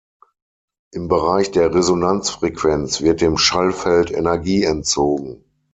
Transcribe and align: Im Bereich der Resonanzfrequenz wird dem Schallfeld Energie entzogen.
Im 0.95 1.09
Bereich 1.09 1.51
der 1.51 1.75
Resonanzfrequenz 1.75 3.01
wird 3.01 3.21
dem 3.21 3.37
Schallfeld 3.37 4.09
Energie 4.09 4.63
entzogen. 4.63 5.43